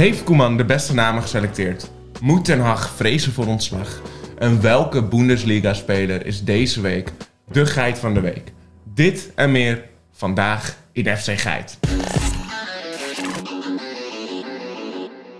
[0.00, 1.90] Heeft Koeman de beste namen geselecteerd?
[2.20, 4.00] Moet Ten Hag vrezen voor ontslag?
[4.38, 7.12] En welke Bundesliga-speler is deze week
[7.52, 8.52] de geit van de week?
[8.84, 11.78] Dit en meer vandaag in FC Geit.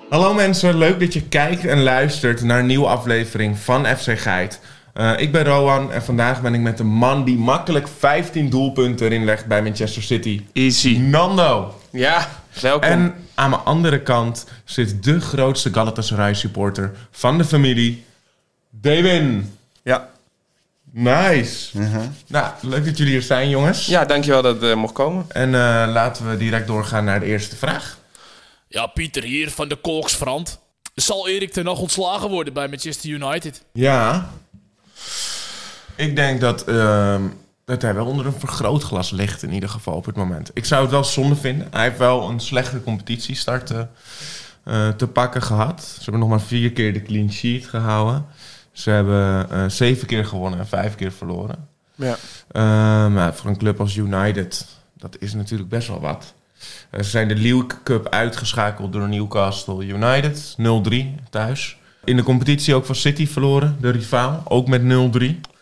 [0.09, 4.61] Hallo mensen, leuk dat je kijkt en luistert naar een nieuwe aflevering van FC Geit.
[4.95, 9.07] Uh, ik ben Rowan en vandaag ben ik met de man die makkelijk 15 doelpunten
[9.07, 10.43] erin legt bij Manchester City.
[10.53, 10.99] Easy.
[10.99, 11.75] Nando.
[11.91, 12.29] Ja,
[12.61, 12.91] welkom.
[12.91, 18.05] En aan mijn andere kant zit de grootste Galatasaray supporter van de familie,
[18.71, 19.57] Dewin.
[19.83, 20.11] Ja.
[20.93, 21.79] Nice.
[22.27, 23.87] Nou, leuk dat jullie hier zijn, jongens.
[23.87, 25.25] Ja, dankjewel dat het mocht komen.
[25.29, 25.53] En uh,
[25.93, 27.99] laten we direct doorgaan naar de eerste vraag.
[28.69, 30.59] Ja, Pieter hier van de Kolksfront.
[30.95, 33.63] Zal Erik ten nog ontslagen worden bij Manchester United?
[33.73, 34.31] Ja.
[35.97, 37.21] Ik denk dat, uh,
[37.71, 40.51] dat hij wel onder een vergrootglas ligt in ieder geval op het moment.
[40.55, 41.67] Ik zou het wel zonde vinden.
[41.71, 43.87] Hij heeft wel een slechte competitiestart te,
[44.65, 45.83] uh, te pakken gehad.
[45.83, 48.27] Ze hebben nog maar vier keer de clean sheet gehouden.
[48.73, 51.69] Ze hebben uh, zeven keer gewonnen en vijf keer verloren.
[51.95, 52.17] Ja.
[53.09, 56.35] maar voor een club als United, dat is natuurlijk best wel wat.
[56.91, 60.57] Uh, ze zijn de League Cup uitgeschakeld door Newcastle United.
[60.59, 60.95] 0-3
[61.31, 61.79] thuis.
[62.05, 64.43] In de competitie ook van City verloren, de rivaal.
[64.45, 64.87] Ook met 0-3.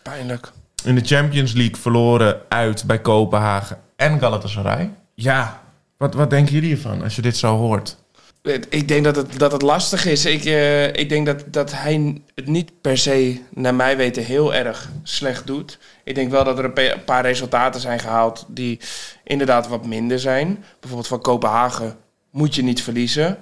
[0.03, 0.51] Pijnlijk.
[0.83, 4.91] In de Champions League verloren uit bij Kopenhagen en Galatasaray.
[5.13, 5.61] Ja,
[5.97, 7.97] wat, wat denken jullie ervan als je dit zo hoort?
[8.69, 10.25] Ik denk dat het, dat het lastig is.
[10.25, 14.53] Ik, uh, ik denk dat, dat hij het niet per se, naar mij weten, heel
[14.53, 15.79] erg slecht doet.
[16.03, 18.79] Ik denk wel dat er een paar resultaten zijn gehaald die
[19.23, 20.63] inderdaad wat minder zijn.
[20.79, 21.97] Bijvoorbeeld van Kopenhagen
[22.31, 23.37] moet je niet verliezen.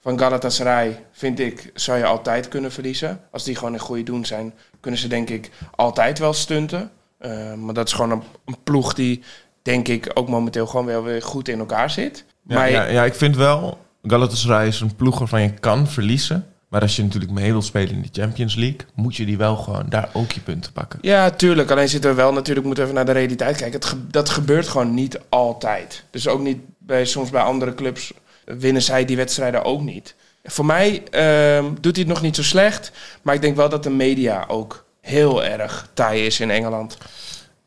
[0.00, 3.20] Van Galatasaray vind ik, zou je altijd kunnen verliezen.
[3.30, 6.90] Als die gewoon in goede doen zijn, kunnen ze denk ik altijd wel stunten.
[7.20, 9.22] Uh, maar dat is gewoon een, een, ploeg die,
[9.62, 12.24] denk ik, ook momenteel gewoon wel weer goed in elkaar zit.
[12.46, 16.46] Ja, maar ja, ja, ik vind wel, Galatasaray is een ploeg waarvan je kan verliezen.
[16.68, 19.56] Maar als je natuurlijk mee wil spelen in de Champions League, moet je die wel
[19.56, 20.98] gewoon daar ook je punten pakken.
[21.02, 21.70] Ja, tuurlijk.
[21.70, 23.80] Alleen zitten we wel natuurlijk, moeten we even naar de realiteit kijken.
[23.80, 26.04] Het ge dat gebeurt gewoon niet altijd.
[26.10, 28.12] Dus ook niet bij, soms bij andere clubs
[28.44, 30.14] winnen zij die wedstrijden ook niet.
[30.44, 32.92] Voor mij uh, doet hij het nog niet zo slecht.
[33.22, 36.98] Maar ik denk wel dat de media ook heel erg taai is in Engeland.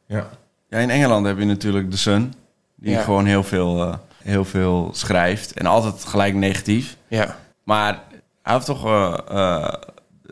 [0.05, 0.29] Ja.
[0.69, 2.33] Ja, in Engeland heb je natuurlijk de Sun.
[2.75, 3.01] Die Ja.
[3.01, 3.93] gewoon heel veel, eh,
[4.23, 5.53] heel veel schrijft.
[5.53, 6.95] En altijd gelijk negatief.
[7.07, 7.37] Ja.
[7.63, 7.99] Maar
[8.41, 9.73] hij heeft toch eh, eh,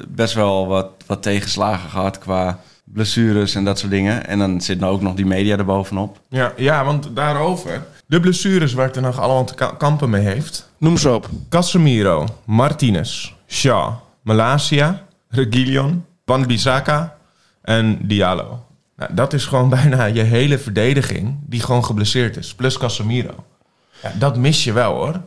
[0.07, 4.27] best wel wat, wat tegenslagen gehad qua blessures en dat soort dingen.
[4.27, 6.19] En dan zit nou ook nog die media erbovenop.
[6.29, 7.85] Ja, ja, want daarover.
[8.13, 10.71] De blessures waar Ten Hag allemaal te ka- kampen mee heeft.
[10.77, 11.29] Noem ze op.
[11.49, 17.17] Casemiro, Martinez, Shaw, Malasia, Reguilon, Van Bissaka
[17.61, 18.65] en Diallo.
[18.95, 22.53] Nou, dat is gewoon bijna je hele verdediging die gewoon geblesseerd is.
[22.53, 23.45] Plus Casemiro.
[24.01, 25.21] Ja, dat mis je wel hoor.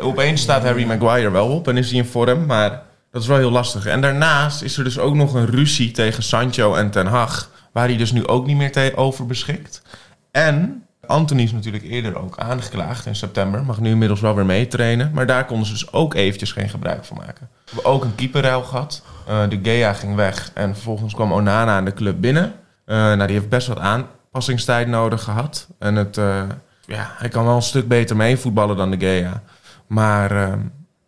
[0.00, 3.38] Opeens staat Harry Maguire wel op en is hij in vorm, maar dat is wel
[3.38, 3.86] heel lastig.
[3.86, 7.86] En daarnaast is er dus ook nog een ruzie tegen Sancho en Ten Hag, waar
[7.88, 9.82] hij dus nu ook niet meer over beschikt.
[10.30, 13.64] En Anthony is natuurlijk eerder ook aangeklaagd in september.
[13.64, 15.10] Mag nu inmiddels wel weer meetrainen.
[15.14, 17.48] Maar daar konden ze dus ook eventjes geen gebruik van maken.
[17.64, 19.02] We hebben ook een keeperruil gehad.
[19.26, 20.50] Eh, de Gea ging weg.
[20.54, 22.54] En vervolgens kwam Onana aan de club binnen.
[22.84, 25.66] Eh, nou, die heeft best wat aanpassingstijd nodig gehad.
[25.78, 26.42] En het, eh,
[26.86, 29.42] ja, hij kan wel een stuk beter meevoetballen dan de Gea.
[29.86, 30.52] Maar eh,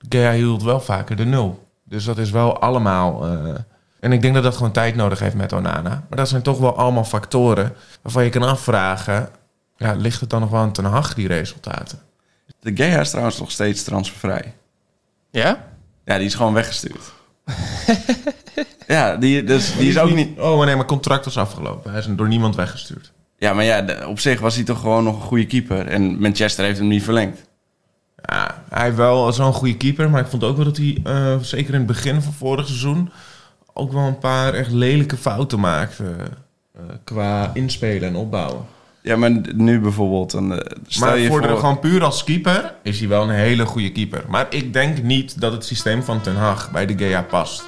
[0.09, 1.69] Gea hield wel vaker de nul.
[1.85, 3.27] Dus dat is wel allemaal...
[4.01, 6.03] en ik denk dat dat gewoon tijd nodig heeft met Onana.
[6.09, 7.73] Maar dat zijn toch wel allemaal factoren
[8.03, 9.29] waarvan je kan afvragen...
[9.77, 11.99] Ja, ligt het dan nog wel aan Ten Hag, die resultaten?
[12.61, 14.55] De Gea is trouwens nog steeds transfervrij.
[15.31, 15.69] Ja?
[16.05, 17.13] Ja, die is gewoon weggestuurd.
[18.87, 20.39] ja, die, dus, die is ook niet...
[20.39, 21.91] Oh, nee, mijn contract was afgelopen.
[21.91, 23.13] Hij is door niemand weggestuurd.
[23.39, 25.87] Ja, maar ja, op zich was hij toch gewoon nog een goede keeper.
[25.87, 27.45] En Manchester heeft hem niet verlengd.
[28.23, 30.11] Ja, hij wel zo'n goede keeper.
[30.11, 33.11] Maar ik vond ook wel dat hij, eh, zeker in het begin van vorig seizoen...
[33.73, 36.15] ook wel een paar echt lelijke fouten maakte.
[36.73, 38.65] eh, qua inspelen en opbouwen.
[39.05, 40.31] Ja, maar nu bijvoorbeeld...
[40.31, 43.65] Dan, eh, stel Maar je voor, gewoon puur als keeper is hij wel een hele
[43.67, 44.25] goede keeper.
[44.29, 47.65] Maar ik denk niet dat het systeem van Ten Hag bij de Gea past.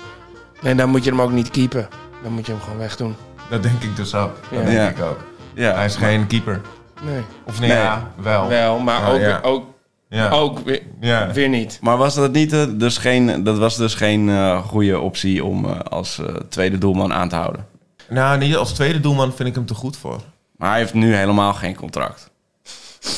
[0.61, 1.89] Nee, dan moet je hem ook niet keepen.
[2.23, 3.15] Dan moet je hem gewoon wegdoen.
[3.51, 4.35] Dat denk ik dus ook.
[4.51, 4.65] Dat Ja.
[4.65, 4.89] denk Ja.
[4.89, 5.19] ik ook.
[5.55, 6.61] Ja, Hij is geen keeper.
[7.05, 7.21] Nee.
[7.47, 7.79] Of nee, Nee.
[7.79, 8.49] ja, wel.
[8.49, 9.41] Wel, maar Ja, ook, ja.
[9.43, 9.65] ook,
[10.09, 10.31] Ja.
[10.31, 11.33] ook weer, Ja.
[11.33, 11.79] weer niet.
[11.83, 15.65] Maar was dat niet, eh, dus geen, dat was dus geen eh, goede optie om
[15.65, 17.67] eh, als tweede doelman aan te houden?
[18.09, 20.21] Nou, niet als tweede doelman vind ik hem te goed voor.
[20.57, 22.31] Maar hij heeft nu helemaal geen contract.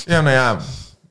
[0.04, 0.56] Ja, nou ja,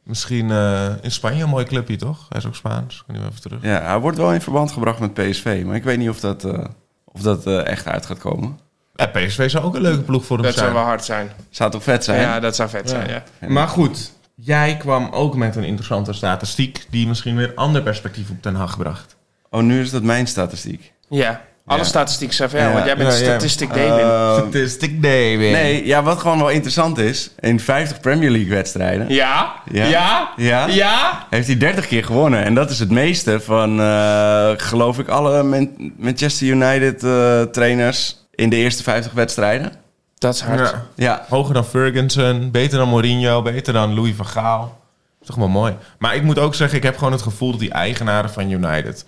[0.04, 2.26] misschien eh, in Spanje een mooi clubje, toch?
[2.30, 3.04] Hij is ook Spaans.
[3.06, 3.62] Kan nu even terug.
[3.62, 5.64] Ja, hij wordt wel in verband gebracht met PSV.
[5.66, 6.66] Maar ik weet niet of dat, eh,
[7.06, 8.60] of dat eh, echt uit gaat komen.
[8.96, 10.78] Ja, PSV zou ook een leuke ploeg voor hem Dat zou zijn.
[10.78, 11.32] wel hard zijn.
[11.50, 12.22] Zou toch vet zijn?
[12.22, 13.24] Ja, dat zou vet zijn, ja.
[13.48, 16.88] Maar goed, jij kwam ook met een interessante statistiek...
[16.90, 19.16] die misschien weer ander perspectief op Den Haag bracht.
[19.50, 20.94] Oh, nu is dat mijn statistiek.
[21.10, 21.86] Ja, alle Ja.
[21.86, 22.72] statistiek Ja.
[22.72, 23.24] want jij bent Ja, ja.
[23.24, 24.04] statistic David.
[24.04, 25.52] Eh, Statistic David.
[25.52, 27.30] nee, ja, wat gewoon wel interessant is.
[27.40, 29.54] In 50 Premier League wedstrijden ja?
[29.72, 29.86] Ja.
[29.86, 30.30] Ja?
[30.38, 30.68] Ja.
[30.68, 31.26] Ja?
[31.30, 32.44] heeft hij 30 keer gewonnen.
[32.44, 38.26] En dat is het meeste van, eh, geloof ik, alle Man- Manchester United eh, trainers
[38.36, 39.72] in de eerste 50 wedstrijden.
[40.18, 40.60] Dat is hard.
[40.60, 40.86] Ja.
[40.96, 44.80] Ja, Hoger dan Ferguson, beter dan Mourinho, beter dan Louis van Gaal.
[45.26, 45.76] Toch wel mooi.
[46.00, 49.06] Maar ik moet ook zeggen, ik heb gewoon het gevoel dat die eigenaren van United...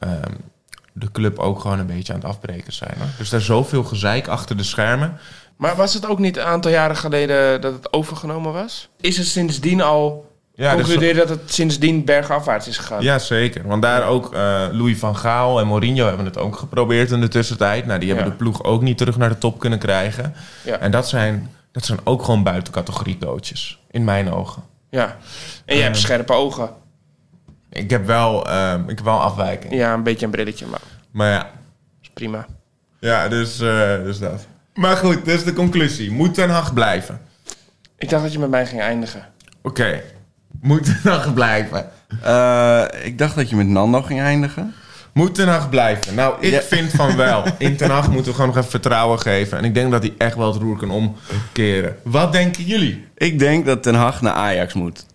[0.00, 0.12] ehm,
[0.92, 2.94] de club ook gewoon een beetje aan het afbreken zijn.
[2.98, 3.06] Hoor.
[3.18, 5.18] Dus daar is zoveel gezeik achter de schermen.
[5.56, 8.88] Maar was het ook niet een aantal jaren geleden dat het overgenomen was?
[9.00, 13.02] Is het sindsdien al Ja, dus- concludeer dat het sindsdien bergafwaarts is gegaan?
[13.02, 13.66] ja, zeker.
[13.66, 17.28] Want daar ook eh, Louis van Gaal en Mourinho hebben het ook geprobeerd in de
[17.28, 17.86] tussentijd.
[17.86, 18.30] Nou, die hebben Ja.
[18.32, 20.34] de ploeg ook niet terug naar de top kunnen krijgen.
[20.64, 20.78] Ja.
[20.78, 24.62] En dat zijn, dat zijn ook gewoon buiten categorie coaches, in mijn ogen.
[24.90, 25.16] Ja.
[25.64, 26.02] En jij hebt Eh.
[26.02, 26.70] scherpe ogen.
[27.72, 29.74] Ik heb wel, ehm, ik heb wel een afwijking.
[29.74, 30.80] Ja, een beetje een brilletje, maar
[31.10, 31.50] Maar ja,
[32.02, 32.46] is prima.
[33.00, 34.46] Ja, dus, eh, dus dat.
[34.74, 36.10] Maar goed, dus de conclusie.
[36.10, 37.20] Moet Ten Hag blijven?
[37.98, 39.26] Ik dacht dat je met mij ging eindigen.
[39.62, 40.00] Oké.
[40.60, 41.90] Moet Ten Hag blijven?
[42.22, 44.74] Eh, ik dacht dat je met Nando ging eindigen.
[45.12, 46.14] Moet Ten Hag blijven?
[46.14, 46.60] Nou, ik Ja.
[46.60, 47.44] vind van wel.
[47.58, 49.58] In Ten Hag moeten we gewoon nog even vertrouwen geven.
[49.58, 51.96] En ik denk dat hij echt wel het roer kan omkeren.
[52.02, 53.04] Wat denken jullie?
[53.16, 55.06] Ik denk dat Ten Hag naar Ajax moet.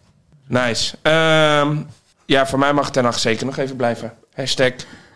[0.47, 0.95] Nice.
[1.01, 1.77] Ehm,
[2.27, 4.13] ja, voor mij mag Ten Hag zeker nog even blijven.
[4.33, 4.71] Hashtag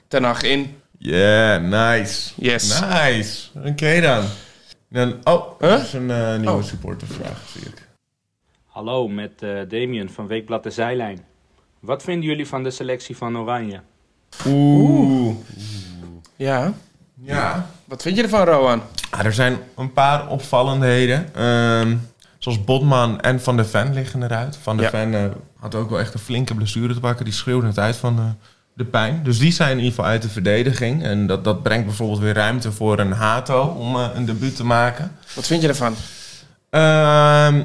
[0.07, 0.75] Ten Hag in.
[0.97, 2.31] Yeah, nice.
[2.35, 2.79] Yes.
[2.79, 3.49] Nice.
[3.65, 4.23] Oké dan.
[4.89, 5.19] dan.
[5.23, 5.69] Oh, Huh?
[5.69, 6.63] dat is een eh, nieuwe Oh.
[6.63, 7.87] supportervraag, zie ik.
[8.65, 11.25] Hallo, met eh Damien van Weekblad De Zijlijn.
[11.79, 13.79] Wat vinden jullie van de selectie van Oranje?
[14.47, 15.35] Oeh.
[16.35, 16.73] Ja.
[17.23, 17.69] Ja.
[17.85, 18.81] Wat vind je ervan, Rowan?
[19.09, 21.35] Ah, er zijn een paar opvallendheden.
[21.35, 21.95] Ehm,
[22.43, 24.57] zoals Botman en Van der Ven liggen eruit.
[24.61, 24.91] Van der Ja.
[24.91, 25.25] Ven eh,
[25.59, 27.25] had ook wel echt een flinke blessure te pakken.
[27.25, 28.25] Die schreeuwde het uit van eh,
[28.73, 29.23] de pijn.
[29.23, 31.03] Dus die zijn in ieder geval uit de verdediging.
[31.03, 34.63] En dat, dat brengt bijvoorbeeld weer ruimte voor een Hato om eh, een debuut te
[34.63, 35.11] maken.
[35.35, 35.95] Wat vind je ervan?
[36.69, 37.63] Ehm,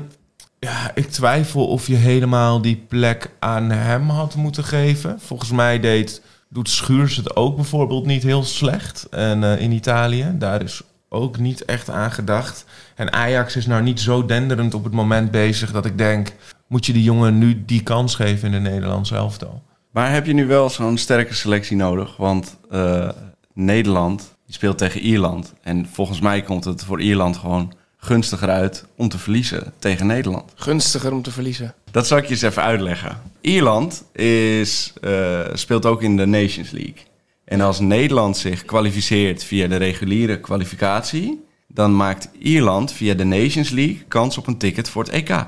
[0.58, 5.20] ja, ik twijfel of je helemaal die plek aan hem had moeten geven.
[5.20, 9.08] Volgens mij deed, doet Schuurs het ook bijvoorbeeld niet heel slecht.
[9.10, 12.64] En in Italië, daar is ook niet echt aan gedacht.
[12.94, 16.32] En Ajax is nou niet zo denderend op het moment bezig dat ik denk...
[16.66, 19.62] moet je die jongen nu die kans geven in de Nederlandse elftal?
[19.90, 22.16] Maar heb je nu wel zo'n sterke selectie nodig?
[22.16, 23.08] Want eh,
[23.52, 25.54] Nederland die speelt tegen Ierland.
[25.62, 30.52] En volgens mij komt het voor Ierland gewoon gunstiger uit om te verliezen tegen Nederland.
[30.54, 31.74] Gunstiger om te verliezen.
[31.90, 33.20] Dat zal ik je eens even uitleggen.
[33.40, 37.02] Ierland is, eh, speelt ook in de Nations League.
[37.46, 43.70] En als Nederland zich kwalificeert via de reguliere kwalificatie, dan maakt Ierland via de Nations
[43.70, 45.46] League kans op een ticket voor het EK.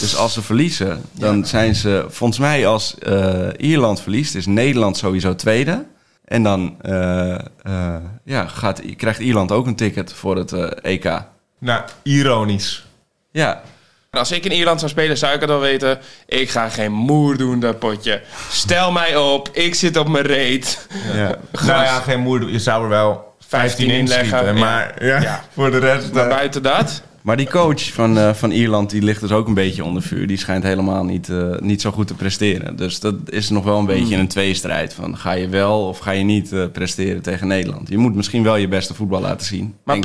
[0.00, 4.96] Dus als ze verliezen, dan zijn ze, volgens mij, als eh, Ierland verliest, is Nederland
[4.96, 5.86] sowieso tweede.
[6.24, 11.22] En dan eh, eh, ja, gaat, krijgt Ierland ook een ticket voor het EK.
[11.58, 12.86] Nou, ironisch.
[13.30, 13.62] Ja,
[14.18, 15.98] Als ik in Ierland zou spelen, zou ik het al weten.
[16.26, 18.20] Ik ga geen moer doen, dat potje.
[18.50, 20.86] Stel mij op, ik zit op mijn reet.
[21.14, 21.36] ja.
[21.66, 22.50] Nou ja, geen moer.
[22.50, 24.58] Je zou er wel 15 15 in inleggen.
[24.58, 25.44] Maar ja, Ja.
[25.54, 26.12] voor de rest...
[26.12, 27.02] Maar eh, buiten dat...
[27.22, 30.26] Maar die coach van, eh, van Ierland die ligt dus ook een beetje onder vuur.
[30.26, 32.76] Die schijnt helemaal niet, eh, niet zo goed te presteren.
[32.76, 34.20] Dus dat is nog wel een beetje Hmm.
[34.22, 34.94] een tweestrijd.
[34.94, 37.88] Van ga je wel of ga je niet eh, presteren tegen Nederland?
[37.88, 39.74] Je moet misschien wel je beste voetbal laten zien.
[39.84, 39.98] Maar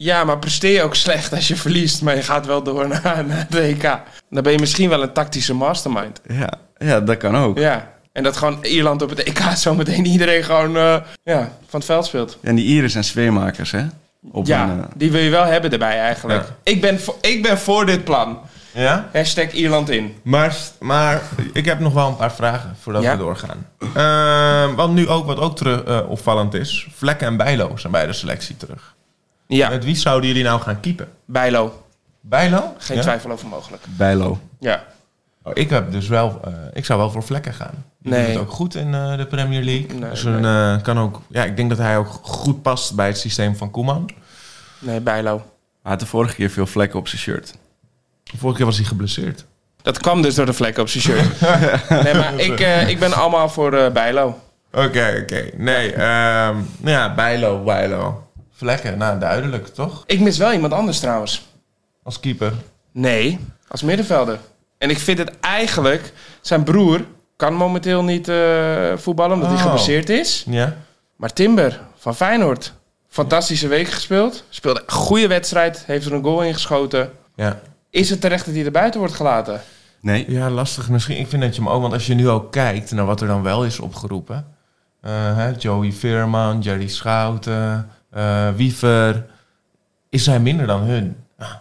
[0.00, 3.24] ja, maar presteer je ook slecht als je verliest, maar je gaat wel door naar,
[3.26, 3.82] naar de EK.
[4.30, 6.20] Dan ben je misschien wel een tactische mastermind.
[6.28, 7.58] ja, ja, dat kan ook.
[7.58, 7.92] Ja.
[8.12, 11.38] En dat gewoon Ierland op het EK zometeen iedereen gewoon eh, ja,
[11.68, 12.38] van het veld speelt.
[12.40, 13.84] En die Ieren zijn sfeermakers, hè?
[14.32, 16.40] Op ja, een, eh, die wil je wel hebben erbij eigenlijk.
[16.40, 16.54] Ja.
[16.72, 18.38] Ik, ben voor, ik ben voor dit plan.
[18.72, 19.08] ja?
[19.12, 20.14] Hashtag Ierland in.
[20.22, 23.12] Maar, maar ik heb nog wel een paar vragen voordat Ja?
[23.12, 23.66] we doorgaan.
[23.94, 26.88] Ehm, want nu ook wat ook terug, eh, opvallend is.
[26.96, 28.96] Vlekken en Bijlo zijn bij de selectie terug.
[29.48, 31.08] Ja, Met wie zouden jullie nou gaan keepen?
[31.24, 31.82] Bijlo.
[32.20, 32.74] Bijlo?
[32.78, 33.02] Geen Ja?
[33.02, 33.82] twijfel over mogelijk.
[33.88, 34.38] Bijlo.
[34.60, 34.84] Ja.
[35.42, 36.40] Oh, ik heb dus wel...
[36.44, 37.84] eh, ik zou wel voor Vlekken gaan.
[37.98, 38.24] Die Nee.
[38.24, 39.98] doet het ook goed in eh, de Premier League.
[39.98, 43.06] Nee, dus een, eh, kan ook, ja, ik denk dat hij ook goed past bij
[43.06, 44.10] het systeem van Koeman.
[44.78, 45.36] Nee, Bijlo.
[45.82, 47.54] Hij had de vorige keer veel vlekken op zijn shirt.
[48.22, 49.44] De vorige keer was hij geblesseerd.
[49.82, 51.40] Dat kwam dus door de vlek op zijn shirt.
[52.04, 54.38] nee, maar ik, eh, ik ben allemaal voor eh Bijlo.
[54.72, 55.44] Oké, oké.
[55.56, 58.27] Nee, ehm, nou ja, Bijlo, Bijlo.
[58.58, 60.02] Vlekken, nou duidelijk, toch?
[60.06, 61.46] Ik mis wel iemand anders trouwens.
[62.02, 62.52] Als keeper.
[62.92, 63.38] Nee,
[63.68, 64.38] als middenvelder.
[64.78, 66.12] En ik vind het eigenlijk...
[66.40, 67.04] Zijn broer
[67.36, 69.64] kan momenteel niet eh, voetballen omdat hij Oh.
[69.64, 70.44] geblesseerd is.
[70.46, 70.76] Ja?
[71.16, 72.72] Maar Timber van Feyenoord.
[73.08, 74.44] Fantastische week gespeeld.
[74.48, 75.82] Speelde een goede wedstrijd.
[75.86, 77.10] Heeft er een goal in geschoten.
[77.34, 77.60] Ja.
[77.90, 79.60] Is het terecht dat hij er buiten wordt gelaten?
[80.00, 80.24] Nee?
[80.30, 81.18] Ja, lastig misschien.
[81.18, 83.26] Ik vind dat je hem ook, want als je nu ook kijkt naar wat er
[83.26, 84.46] dan wel is opgeroepen.
[85.00, 89.26] eh, hè, Joey Veerman, Jerry Schouten, eh, Wiever.
[90.10, 91.16] Is hij minder dan hun?
[91.38, 91.52] Nou,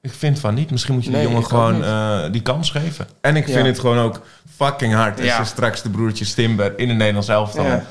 [0.00, 0.70] ik vind van niet.
[0.70, 3.06] Misschien moet je Nee, die jongen gewoon eh, die kans geven.
[3.20, 3.52] En ik Ja.
[3.54, 4.20] vind het gewoon ook
[4.56, 5.16] fucking hard.
[5.18, 5.38] Als Ja.
[5.38, 7.82] je straks de broertjes Timber in het Nederlands elftal Ja.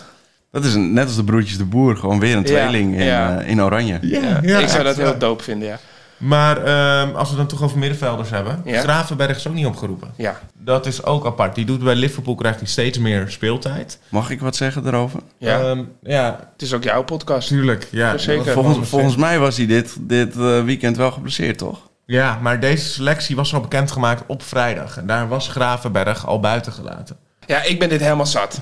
[0.51, 3.03] Dat is een, net als de broertjes de Boer, gewoon weer een Ja, tweeling in,
[3.03, 3.39] ja.
[3.39, 3.97] eh, in oranje.
[4.01, 5.79] Ja, ik zou dat heel dope vinden, ja.
[6.17, 8.61] Maar ehm, als we dan toch over middenvelders hebben.
[8.65, 8.81] Ja.
[8.81, 10.11] Gravenberg is ook niet opgeroepen.
[10.15, 11.55] Ja, Dat is ook apart.
[11.55, 13.99] Die doet bij Liverpool krijgt hij steeds meer speeltijd.
[14.09, 15.19] Mag ik wat zeggen daarover?
[15.37, 15.59] ja.
[15.59, 17.47] Ehm, ja het is ook jouw podcast.
[17.47, 17.87] tuurlijk.
[17.91, 18.53] Ja, Zeker.
[18.53, 21.79] Volgens, volgens mij was hij dit, dit eh, weekend wel geblesseerd, toch?
[22.05, 24.97] Ja, maar deze selectie was al bekendgemaakt op vrijdag.
[24.97, 27.17] En daar was Gravenberg al buiten gelaten.
[27.45, 28.59] Ja, ik ben dit helemaal zat.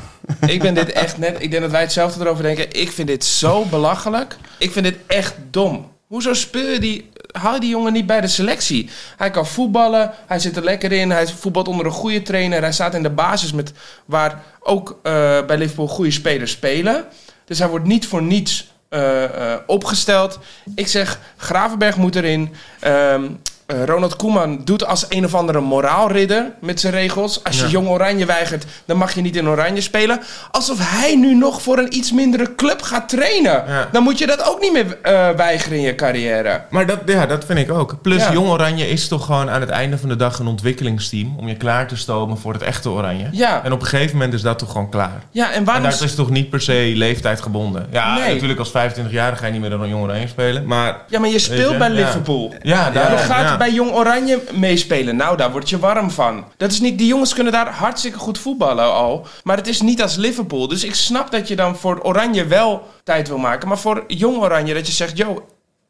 [0.47, 1.35] ik ben dit echt net...
[1.39, 2.71] Ik denk dat wij hetzelfde erover denken.
[2.71, 4.37] Ik vind dit zo belachelijk.
[4.57, 5.91] Ik vind dit echt dom.
[6.07, 7.09] Hoezo speel je die...
[7.39, 8.89] Hou die jongen niet bij de selectie.
[9.17, 10.11] Hij kan voetballen.
[10.27, 11.11] Hij zit er lekker in.
[11.11, 12.61] Hij voetbalt onder een goede trainer.
[12.61, 13.73] Hij staat in de basis met...
[14.05, 17.05] Waar ook eh, bij Liverpool goede spelers spelen.
[17.45, 20.39] Dus hij wordt niet voor niets eh, eh, opgesteld.
[20.75, 22.53] Ik zeg, Gravenberg moet erin.
[22.79, 23.23] Ehm,
[23.65, 27.43] eh, Ronald Koeman doet als een of andere moraalridder met zijn regels.
[27.43, 27.69] Als je Ja.
[27.69, 30.19] jong oranje weigert, dan mag je niet in oranje spelen.
[30.51, 33.63] Alsof hij nu nog voor een iets mindere club gaat trainen.
[33.67, 33.87] Ja.
[33.91, 36.61] Dan moet je dat ook niet meer eh, weigeren in je carrière.
[36.69, 38.01] Maar dat, ja, dat vind ik ook.
[38.01, 38.31] Plus, Ja.
[38.31, 41.33] Jong Oranje is toch gewoon aan het einde van de dag een ontwikkelingsteam...
[41.37, 43.27] om je klaar te stomen voor het echte Oranje.
[43.31, 43.63] Ja.
[43.63, 45.21] En op een gegeven moment is dat toch gewoon klaar.
[45.31, 47.87] Ja, en dat is toch niet per se leeftijd gebonden.
[47.91, 48.33] Ja, Nee.
[48.33, 50.65] natuurlijk als 25-jarige ga je niet meer dan een Jong Oranje spelen.
[50.65, 51.89] Maar Ja, maar je speelt je, bij.
[51.89, 52.53] Liverpool.
[52.61, 55.15] ja, daar, je gaat bij Jong Oranje meespelen.
[55.15, 56.45] Nou, daar word je warm van.
[56.57, 59.27] Dat is niet, die jongens kunnen daar hartstikke goed voetballen al.
[59.43, 60.67] Maar het is niet als Liverpool.
[60.67, 63.67] Dus ik snap dat je dan voor Oranje wel tijd wil maken.
[63.67, 65.17] Maar voor Jong Oranje dat je zegt...
[65.17, 65.47] Yo,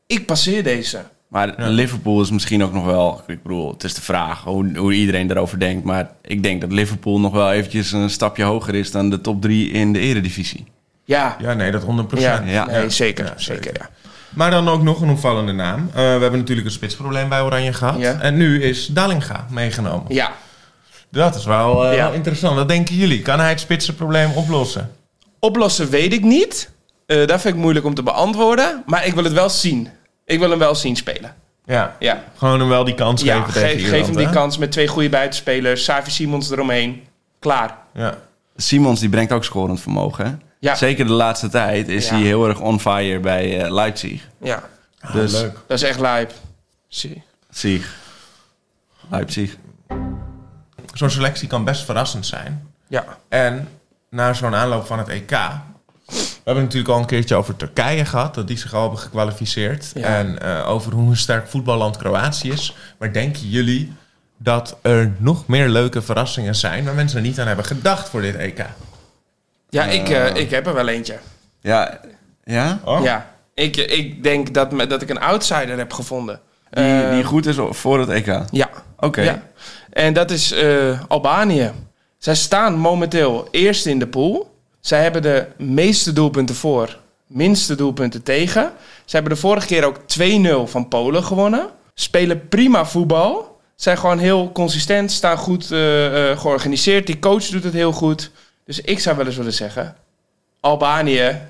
[0.07, 0.99] ik passeer deze.
[1.27, 3.21] Maar Liverpool is misschien ook nog wel...
[3.27, 5.83] Ik bedoel, het is de vraag hoe, hoe iedereen erover denkt.
[5.83, 8.91] Maar ik denk dat Liverpool nog wel eventjes een stapje hoger is...
[8.91, 10.65] dan de top drie in de eredivisie.
[11.05, 11.85] Ja, Ja, nee, dat 100%.
[12.17, 12.65] ja, Ja.
[12.65, 13.25] nee, zeker.
[13.25, 13.89] Ja, zeker, ja.
[14.35, 15.79] Maar dan ook nog een opvallende naam.
[15.89, 17.99] Eh, we hebben natuurlijk een spitsprobleem bij Oranje gehad.
[17.99, 18.19] Ja.
[18.19, 20.13] En nu is Dallinga meegenomen.
[20.13, 20.31] Ja,
[21.11, 22.03] Dat is wel, eh, Ja.
[22.05, 22.55] wel interessant.
[22.55, 23.21] Wat denken jullie?
[23.21, 24.91] Kan hij het spitsenprobleem oplossen?
[25.39, 26.69] oplossen weet ik niet.
[27.05, 28.83] Eh dat vind ik moeilijk om te beantwoorden.
[28.85, 29.89] Maar ik wil het wel zien.
[30.25, 31.35] Ik wil hem wel zien spelen.
[31.65, 34.33] Ja, Ja, gewoon hem wel die kans ja geven tegen geef, Ierland, geef hem die
[34.33, 35.83] kans met twee goede buitenspelers.
[35.83, 37.03] Savi Simons eromheen.
[37.39, 37.77] Klaar.
[37.93, 38.17] Ja.
[38.55, 40.25] Simons die brengt ook scorend vermogen.
[40.25, 40.31] Hè?
[40.65, 40.75] Ja.
[40.75, 42.13] Zeker de laatste tijd is Ja.
[42.15, 44.27] hij heel erg on fire bij eh, Leipzig.
[44.41, 44.63] Ja,
[45.13, 45.59] Dus Ah, leuk.
[45.67, 46.33] dat is echt.
[46.87, 47.23] Zie.
[47.49, 47.95] Zich.
[49.09, 49.55] Leipzig.
[50.93, 52.67] Zo'n selectie kan best verrassend zijn.
[52.87, 53.05] Ja.
[53.29, 53.67] En
[54.09, 55.29] na zo'n aanloop van het EK...
[55.29, 58.35] We hebben natuurlijk al een keertje over Turkije gehad.
[58.35, 59.91] Dat die zich al hebben gekwalificeerd.
[59.93, 60.03] Ja.
[60.17, 62.75] En eh, over hoe een sterk voetballand Kroatië is.
[62.99, 63.93] Maar denken jullie
[64.37, 66.85] dat er nog meer leuke verrassingen zijn...
[66.85, 68.65] waar mensen er niet aan hebben gedacht voor dit EK?
[69.75, 71.17] Ja, ik, eh, ik heb er wel eentje.
[71.61, 71.99] Ja,
[72.43, 72.79] ja?
[72.85, 73.03] Oh?
[73.03, 73.33] Ja.
[73.53, 76.39] Ik, ik denk dat, me- dat ik een outsider heb gevonden.
[76.69, 78.39] Die, Eh, die goed is voor het EK.
[78.51, 78.69] Ja.
[78.99, 79.21] Oké.
[79.21, 79.41] Ja.
[79.89, 81.71] En dat is eh, Albanië.
[82.17, 84.53] Zij staan momenteel eerst in de pool.
[84.79, 88.61] Zij hebben de meeste doelpunten voor, minste doelpunten tegen.
[89.05, 91.67] Zij hebben de vorige keer ook 2-0 van Polen gewonnen.
[91.93, 93.59] Spelen prima voetbal.
[93.75, 97.05] Zijn gewoon heel consistent, staan goed eh, eh, georganiseerd.
[97.07, 98.31] Die coach doet het heel goed.
[98.65, 99.95] Dus ik zou wel eens willen zeggen:
[100.59, 101.41] Albanië,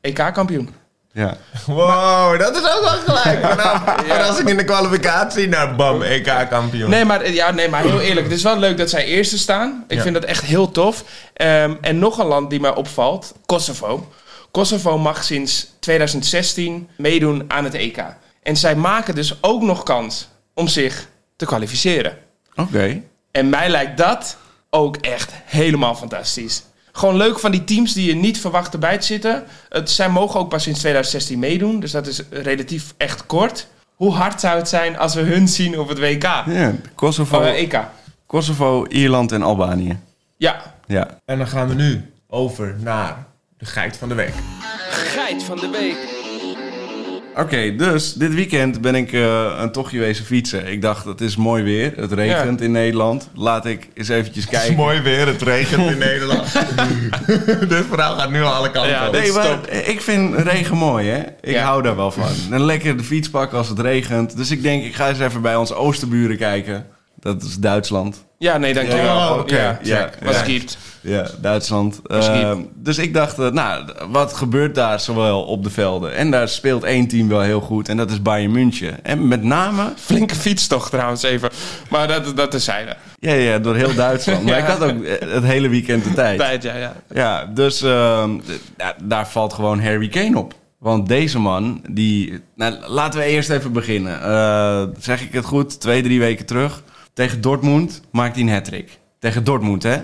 [0.00, 0.74] EK-kampioen.
[1.12, 1.36] Ja.
[1.66, 3.40] Wow, dat is ook wel gelijk.
[3.46, 6.90] Vanaf verrassing in de kwalificatie naar bam, EK-kampioen.
[6.90, 8.26] Nee maar, ja, nee, maar heel eerlijk.
[8.26, 9.84] Het is wel leuk dat zij eerste staan.
[9.88, 10.02] Ik Ja.
[10.02, 11.04] vind dat echt heel tof.
[11.34, 13.34] Ehm, en nog een land die mij opvalt.
[13.46, 14.08] Kosovo.
[14.50, 18.04] Kosovo mag sinds 2016 meedoen aan het EK.
[18.42, 22.18] En zij maken dus ook nog kans om zich te kwalificeren.
[22.56, 23.00] Oké.
[23.30, 24.36] En mij lijkt dat
[24.74, 26.62] ook echt helemaal fantastisch.
[26.92, 29.44] Gewoon leuk van die teams die je niet verwacht erbij te zitten.
[29.68, 31.80] Het, zij mogen ook pas sinds 2016 meedoen.
[31.80, 33.66] Dus dat is relatief echt kort.
[33.94, 36.22] Hoe hard zou het zijn als we hun zien op het WK?
[36.22, 37.80] Ja, Kosovo, Oh, EK.
[38.26, 39.98] Kosovo, Ierland en Albanië.
[40.36, 40.74] Ja.
[40.86, 41.18] Ja.
[41.24, 43.26] En dan gaan we nu over naar
[43.58, 44.34] de geit van de week.
[44.90, 46.11] Geit van de week.
[47.36, 50.66] Oké, dus dit weekend ben ik eh, een tochtje wezen fietsen.
[50.72, 51.92] Ik dacht, het is mooi weer.
[51.96, 53.28] Het regent in Nederland.
[53.34, 54.76] Laat ik eens eventjes Het is kijken.
[54.76, 56.52] mooi weer, het regent in Nederland.
[57.68, 59.12] Dit verhaal gaat nu al alle kanten Ja, op.
[59.12, 61.18] Nee, maar ik vind regen mooi, hè?
[61.40, 61.64] Ik Ja.
[61.64, 62.28] hou daar wel van.
[62.54, 64.36] En lekker de fiets pakken als het regent.
[64.36, 66.86] Dus ik denk, ik ga eens even bij onze oosterburen kijken.
[67.20, 68.24] Dat is Duitsland.
[68.42, 69.04] Ja, nee, dankjewel.
[69.04, 69.78] Ja, oké.
[69.82, 70.60] Ja, was ja.
[71.00, 72.00] Ja, Duitsland.
[72.02, 72.42] Was lief.
[72.42, 76.14] Eh, dus ik dacht, eh, nou, wat gebeurt daar zowel op de velden?
[76.14, 77.88] En daar speelt één team wel heel goed.
[77.88, 79.04] En dat is Bayern München.
[79.04, 81.50] En met name, Flinke fietstocht trouwens even.
[81.90, 82.96] Maar dat, dat terzijde.
[83.18, 84.44] Ja, ja, door heel Duitsland.
[84.46, 86.38] Maar ik had ook eh, het hele weekend de tijd.
[86.38, 86.92] Tijd, ja, ja.
[87.14, 88.30] Ja, dus ehm,
[89.02, 90.54] daar valt gewoon Harry Kane op.
[90.78, 92.40] Want deze man, die...
[92.54, 94.22] Nou, laten we eerst even beginnen.
[94.22, 95.80] Eh, zeg ik het goed?
[95.80, 96.82] Twee, drie weken terug.
[97.12, 98.98] Tegen Dortmund maakt hij een hat-trick.
[99.18, 99.96] Tegen Dortmund, hè?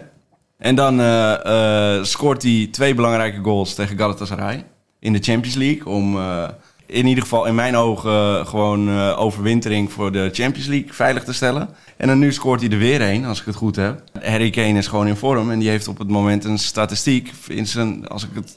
[0.59, 4.65] En dan eh, eh, scoort hij twee belangrijke goals tegen Galatasaray.
[4.99, 5.87] In de Champions League.
[5.87, 6.49] Om eh,
[6.87, 11.69] in ieder geval in mijn ogen gewoon overwintering voor de Champions League veilig te stellen.
[11.97, 14.03] En dan nu scoort hij er weer een, als ik het goed heb.
[14.23, 17.33] Harry Kane is gewoon in vorm en die heeft op het moment een statistiek.
[17.47, 18.57] In zijn, als ik het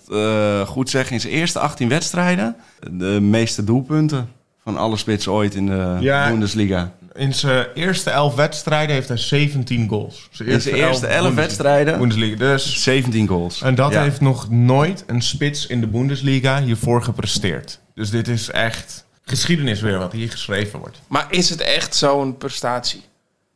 [0.67, 2.55] goed zeg, in zijn eerste 18 wedstrijden
[2.91, 4.29] de meeste doelpunten
[4.63, 6.29] van alle spitsen ooit in de Ja.
[6.29, 6.91] Bundesliga.
[7.13, 10.30] In zijn eerste elf wedstrijden heeft hij 17 goals.
[10.46, 12.36] In zijn eerste 11 Bundes- wedstrijden Bundesliga.
[12.38, 13.62] Dus, 17 goals.
[13.62, 14.01] en dat Ja.
[14.01, 17.80] heeft nog nooit een spits in de Bundesliga hiervoor gepresteerd.
[17.96, 20.98] Dus dit is echt geschiedenis weer wat hier geschreven wordt.
[21.08, 23.01] Maar is het echt zo'n prestatie?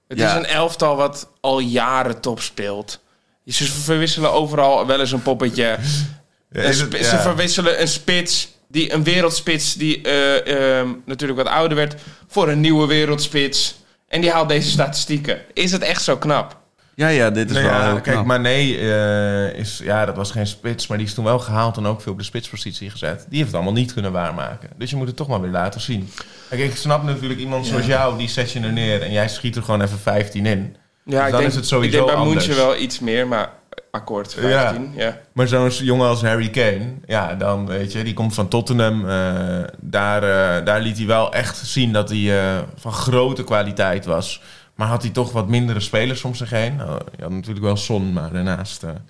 [0.07, 0.29] Het Ja.
[0.29, 2.99] is een elftal wat al jaren top speelt.
[3.45, 5.63] Ze verwisselen overal wel eens een poppetje.
[5.63, 11.77] Ja, het- Ze verwisselen een spits, die, een wereldspits die eh, ehm, natuurlijk wat ouder
[11.77, 11.95] werd,
[12.27, 13.75] voor een nieuwe wereldspits.
[14.07, 15.39] En die haalt deze statistieken.
[15.53, 16.63] Is het echt zo knap?
[16.95, 18.25] Ja, ja, dit is Nou wel ja, heel kijk, knap.
[18.25, 21.77] maar nee, eh, is, ja, dat was geen spits, maar die is toen wel gehaald
[21.77, 23.25] en ook veel op de spitspositie gezet.
[23.29, 24.69] Die heeft het allemaal niet kunnen waarmaken.
[24.77, 26.09] Dus je moet het toch maar weer laten zien.
[26.49, 29.55] Kijk, ik snap natuurlijk iemand zoals jou, die zet je er neer en jij schiet
[29.55, 30.75] er gewoon even 15 in.
[31.05, 32.27] Ja, Dus dan is het sowieso ik denk bij.
[32.27, 33.49] München wel iets meer, maar
[33.95, 34.91] akkoord 15.
[34.95, 35.17] Ja.
[35.31, 39.09] Maar zo'n jongen als Harry Kane, ja, dan weet je, die komt van Tottenham.
[39.09, 44.05] eh, daar, eh, daar liet hij wel echt zien dat hij eh, van grote kwaliteit
[44.05, 44.41] was.
[44.75, 46.75] Maar had hij toch wat mindere spelers om zich heen.
[46.75, 49.01] Nou, je had natuurlijk wel Son, maar daarnaast werd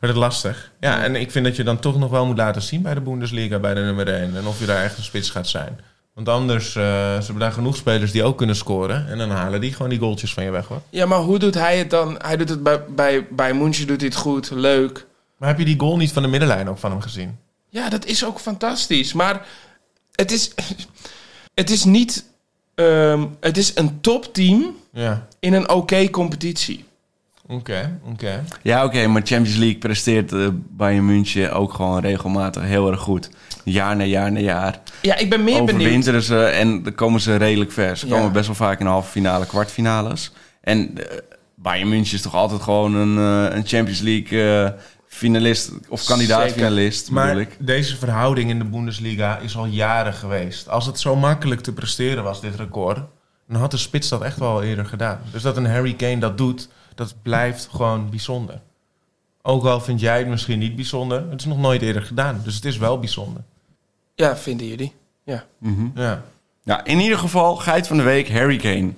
[0.00, 0.70] het lastig.
[0.80, 3.00] Ja, en ik vind dat je dan toch nog wel moet laten zien bij de
[3.00, 4.36] Bundesliga, bij de nummer 1.
[4.36, 5.78] En of je daar echt een spits gaat zijn.
[6.16, 9.08] Want anders, eh, ze hebben daar genoeg spelers die ook kunnen scoren.
[9.08, 10.80] En dan halen die gewoon die goaltjes van je weg, hoor.
[10.90, 12.14] ja, maar hoe doet hij het dan?
[12.22, 15.06] Hij doet het bij, bij, bij München doet hij het goed, leuk.
[15.36, 17.38] Maar heb je die goal niet van de middenlijn ook van hem gezien?
[17.68, 19.12] Ja, dat is ook fantastisch.
[19.12, 19.46] Maar
[20.12, 20.50] het is,
[21.54, 22.24] het is niet...
[22.74, 26.84] ehm, het is een topteam Ja, in een oké competitie.
[27.46, 28.44] Oké, oké.
[28.62, 33.30] Ja, oké, maar Champions League presteert eh, Bayern München ook gewoon regelmatig heel erg goed.
[33.64, 34.80] Jaar na jaar na jaar.
[35.02, 35.74] Ja, ik ben meer benieuwd.
[35.74, 37.96] Overwinteren ze en dan komen ze redelijk ver.
[37.96, 38.14] Ze Ja.
[38.16, 40.32] komen best wel vaak in de halve finale, kwartfinales.
[40.60, 41.16] En eh,
[41.54, 44.74] Bayern München is toch altijd gewoon een, eh, een Champions League
[45.08, 47.56] finalist of kandidaat-finalist, Maar ik.
[47.58, 50.68] deze verhouding in de Bundesliga is al jaren geweest.
[50.68, 52.98] Als het zo makkelijk te presteren was, dit record,
[53.48, 55.20] dan had de spits dat echt wel eerder gedaan.
[55.32, 58.60] Dus dat een Harry Kane dat doet, dat blijft gewoon bijzonder.
[59.42, 62.40] Ook al vind jij het misschien niet bijzonder, het is nog nooit eerder gedaan.
[62.44, 63.42] Dus het is wel bijzonder.
[64.14, 64.94] Ja, vinden jullie?
[65.24, 65.44] Ja.
[65.58, 65.86] Mhm.
[65.94, 66.22] Ja.
[66.62, 68.92] Ja, in ieder geval, geit van de week, Harry Kane.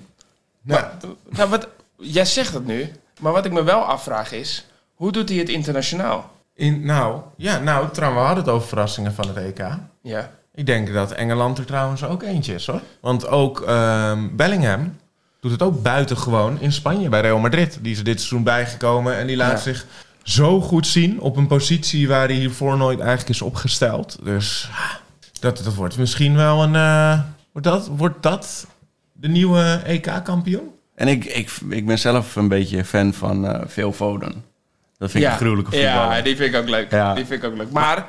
[0.61, 0.85] Nou,
[1.29, 4.65] Nou, wat, jij zegt het nu, maar wat ik me wel afvraag is...
[4.95, 6.31] Hoe doet hij het internationaal?
[6.59, 9.67] in, nou, ja, nou, trouwens, we hadden het over verrassingen van het EK.
[10.01, 10.31] Ja.
[10.53, 12.81] Ik denk dat Engeland er trouwens ook eentje is, hoor.
[13.01, 14.97] Want ook ehm, Bellingham
[15.39, 17.79] doet het ook buitengewoon in Spanje bij Real Madrid.
[17.81, 19.57] Die is er dit seizoen bijgekomen en die laat Ja.
[19.73, 19.85] zich
[20.23, 24.17] zo goed zien op een positie waar hij hiervoor nooit eigenlijk is opgesteld.
[24.23, 24.69] Dus
[25.39, 26.75] dat, dat wordt misschien wel een...
[26.75, 27.19] eh,
[27.51, 28.67] wordt, dat, wordt dat
[29.13, 30.69] de nieuwe EK-kampioen?
[30.95, 34.43] En ik, ik, ik ben zelf een beetje fan van eh Phil Foden.
[34.97, 35.31] Dat vind ik ja.
[35.31, 36.15] een gruwelijke voetballer.
[36.15, 36.91] Ja, die vind ik ook leuk.
[36.91, 37.13] Ja.
[37.13, 37.71] Die vind ik ook leuk.
[37.71, 38.07] Maar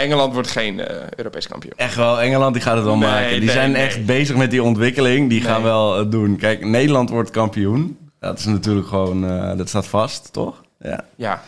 [0.00, 1.72] Engeland wordt geen eh, Europees kampioen.
[1.76, 3.30] Echt wel, Engeland die gaat het wel Nee, maken.
[3.30, 3.82] Die nee, zijn nee.
[3.82, 5.28] echt bezig met die ontwikkeling.
[5.28, 6.36] Die gaan wel het doen.
[6.36, 7.98] Kijk, Nederland wordt kampioen.
[8.20, 10.60] Dat is natuurlijk gewoon, eh, dat staat vast, toch?
[10.78, 11.04] Ja.
[11.16, 11.42] Ja.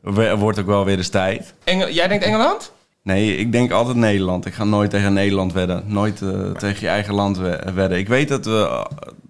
[0.00, 1.54] We- Wordt ook wel weer eens tijd.
[1.64, 2.72] Engel jij denkt Engeland?
[3.02, 4.46] Nee, ik denk altijd Nederland.
[4.46, 5.82] Ik ga nooit tegen Nederland wedden.
[5.86, 7.98] Nooit eh, tegen je eigen land we- wedden.
[7.98, 8.86] Ik weet dat, we,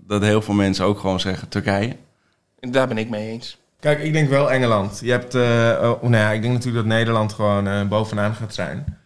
[0.07, 1.97] dat heel veel mensen ook gewoon zeggen Turkije.
[2.61, 3.59] Daar ben ik mee eens.
[3.83, 5.01] Kijk, ik denk wel Engeland.
[5.05, 5.43] Je hebt, eh,
[5.83, 8.99] oh, nou ja, ik denk natuurlijk dat Nederland gewoon eh, bovenaan gaat zijn.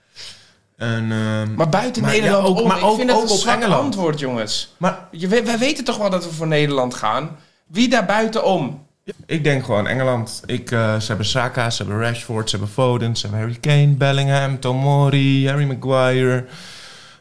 [0.77, 3.25] En, ehm, Maar buiten Maar ja, Nederland ook- om, maar ik ook- vind dat ook
[3.25, 4.75] een op zwak antwoord, jongens.
[4.77, 7.31] maar Je, wij weten toch wel dat we voor Nederland gaan?
[7.67, 8.85] Wie daar buiten om?
[9.27, 10.43] Ik denk gewoon Engeland.
[10.47, 13.95] Ik, eh, ze hebben Saka, ze hebben Rashford, ze hebben Foden, ze hebben Harry Kane,
[13.95, 16.45] Bellingham, Tomori, Harry Maguire,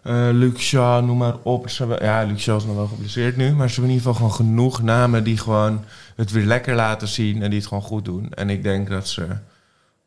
[0.04, 1.70] eh Luke Shaw, noem maar op.
[1.70, 4.12] Ze hebben, ja, Luke Shaw is nog wel geblesseerd nu, maar ze hebben in ieder
[4.14, 5.84] geval gewoon genoeg namen die gewoon
[6.16, 8.30] het weer lekker laten zien en die het gewoon goed doen.
[8.34, 9.28] En ik denk dat ze,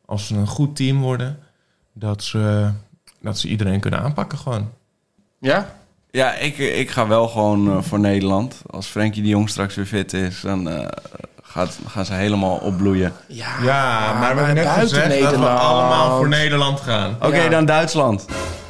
[0.05, 1.39] als ze een goed team worden,
[1.93, 2.69] dat ze,
[3.21, 4.69] dat ze iedereen kunnen aanpakken gewoon.
[5.39, 5.77] Ja?
[6.11, 8.61] Ja, ik, ik ga wel gewoon eh, voor Nederland.
[8.69, 10.87] Als Frenkie de Jong straks weer fit is, dan eh,
[11.41, 13.13] gaat, gaan ze helemaal opbloeien.
[13.27, 17.15] Ja, Ja, maar we hebben net gezegd dat we allemaal voor Nederland gaan.
[17.21, 17.49] Oké, Ja.
[17.49, 18.25] dan Duitsland.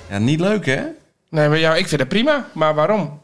[0.09, 0.81] Ja, niet leuk hè?
[1.29, 2.45] Nee, maar ja, ik vind het prima.
[2.53, 3.21] Maar waarom?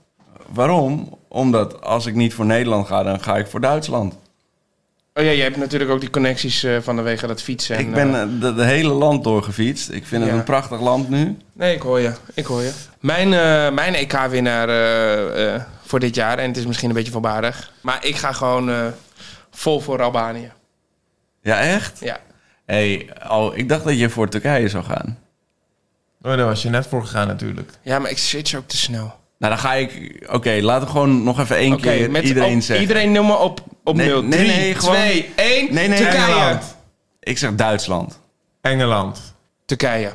[0.50, 1.18] Waarom?
[1.36, 4.14] Omdat als ik niet voor Nederland ga, dan ga ik voor Duitsland.
[5.14, 7.80] Oh ja, je hebt natuurlijk ook die connecties eh, van de wegen dat fietsen.
[7.80, 9.92] Ik en, ben eh, eh, de, de hele land doorgefietst.
[9.92, 11.38] Ik vind het een prachtig land nu.
[11.54, 12.12] Nee, ik hoor je.
[12.34, 12.72] Ik hoor je.
[13.00, 17.12] Mijn, eh, mijn EK-winnaar eh, eh, voor dit jaar, en het is misschien een beetje
[17.12, 18.86] voorbarig, maar ik ga gewoon eh,
[19.52, 20.52] vol voor Albanië.
[21.42, 22.00] Ja, echt?
[22.00, 22.20] Ja.
[22.66, 25.18] hey, oh, ik dacht dat je voor Turkije zou gaan.
[26.22, 27.72] Oh, daar was je net voor gegaan natuurlijk.
[27.82, 29.24] ja, maar ik switch ook te snel.
[29.38, 30.22] Nou, dan ga ik...
[30.32, 32.88] Oké, laten we gewoon nog even één Oké, keer met iedereen op- zeggen.
[32.88, 34.22] Iedereen noem maar op, op Nee, nul.
[34.24, 35.74] nee, Drie, nee, gewoon- twee, één.
[35.74, 36.24] Nee, nee, Turkije.
[36.26, 36.76] Engeland.
[37.20, 38.20] Ik zeg Duitsland.
[38.62, 39.34] Engeland.
[39.66, 40.12] Turkije.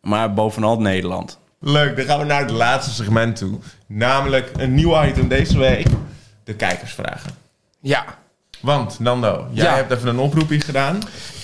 [0.00, 1.38] Maar bovenal Nederland.
[1.60, 3.58] Leuk, dan gaan we naar het laatste segment toe.
[3.86, 5.86] Namelijk een nieuw item deze week.
[6.44, 7.30] De kijkersvragen.
[7.80, 8.04] Ja.
[8.64, 9.74] Want, Nando, jij Ja.
[9.74, 10.98] hebt even een oproepje gedaan.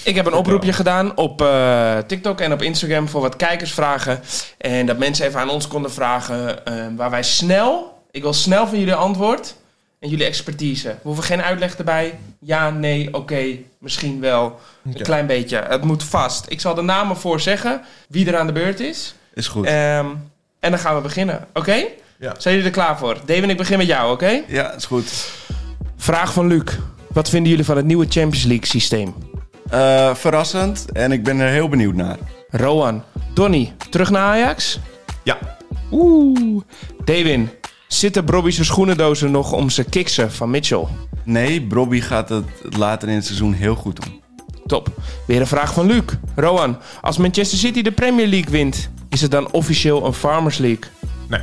[0.04, 4.20] Ik heb een oproepje gedaan op eh, TikTok en op Instagram voor wat kijkersvragen.
[4.58, 8.66] En dat mensen even aan ons konden vragen eh, waar wij snel, ik wil snel
[8.66, 9.54] van jullie antwoord
[9.98, 10.88] en jullie expertise.
[10.88, 12.18] We hoeven geen uitleg erbij.
[12.38, 13.44] Ja, nee, oké,
[13.78, 14.60] misschien wel.
[14.84, 15.64] Een klein beetje.
[15.68, 16.44] Het moet vast.
[16.48, 19.14] Ik zal de namen voor zeggen, wie er aan de beurt is.
[19.34, 19.66] Is goed.
[19.66, 20.06] Ehm,
[20.60, 21.84] en dan gaan we beginnen, oké?
[22.18, 22.34] Ja.
[22.38, 23.16] Zijn jullie er klaar voor?
[23.26, 24.42] David, ik begin met jou, oké?
[24.46, 25.30] Ja, is goed.
[25.96, 26.62] Vraag van Luc.
[27.12, 29.14] Wat vinden jullie van het nieuwe Champions League systeem?
[29.70, 32.16] Eh, verrassend en ik ben er heel benieuwd naar.
[32.50, 33.02] Rowan.
[33.34, 34.78] Donny, terug naar Ajax?
[35.22, 35.38] Ja.
[35.92, 36.60] Oeh.
[37.04, 37.50] Dewin,
[37.88, 40.84] zitten Bobby's schoenendozen nog om zijn kiksen van Mitchell?
[41.24, 42.44] Nee, Bobby gaat het
[42.76, 44.20] later in het seizoen heel goed doen.
[44.66, 44.88] Top.
[45.26, 46.02] Weer een vraag van Luc.
[46.34, 50.84] Rowan, als Manchester City de Premier League wint, is het dan officieel een Farmers League?
[51.28, 51.40] Nee.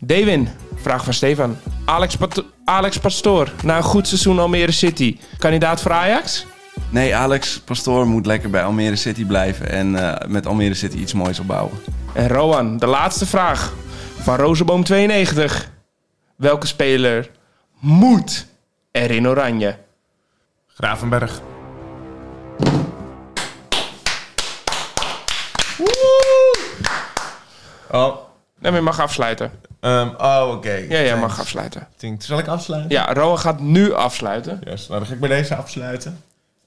[0.00, 1.56] Dewin, vraag van Stefan.
[1.84, 6.46] Alex, Pat- Alex Pastoor, na een goed seizoen Almere City, kandidaat voor Ajax?
[6.90, 11.12] Nee, Alex Pastoor moet lekker bij Almere City blijven en eh, met Almere City iets
[11.12, 11.78] moois opbouwen.
[12.12, 13.72] En Rowan, de laatste vraag
[14.18, 15.70] van Rozenboom 92.
[16.36, 17.30] Welke speler
[17.78, 18.46] moet
[18.90, 19.76] er in oranje?
[20.66, 21.40] Gravenberg.
[27.90, 28.16] Oh,
[28.58, 29.52] Nee, maar je mag afsluiten.
[29.80, 30.84] Ehm, oh oké.
[30.88, 31.88] Ja, ja, mag afsluiten.
[32.18, 32.90] Zal ik afsluiten?
[32.90, 34.60] Ja, Rowan gaat nu afsluiten.
[34.64, 36.22] Yes, nou, dan ga ik bij deze afsluiten.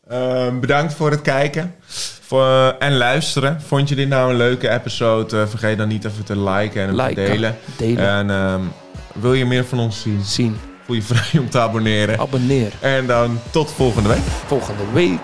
[0.07, 1.75] Ehm, bedankt voor het kijken
[2.21, 3.61] voor, en luisteren.
[3.61, 5.41] Vond je dit nou een leuke episode?
[5.41, 7.57] Eh, vergeet dan niet even te liken en te delen.
[7.77, 8.07] delen.
[8.07, 8.61] En ehm,
[9.13, 10.21] wil je meer van ons zien?
[10.23, 10.57] Zien.
[10.85, 12.19] Voel je vrij om te abonneren.
[12.19, 12.71] Abonneer.
[12.79, 14.21] En dan tot volgende week.
[14.45, 15.19] Volgende week.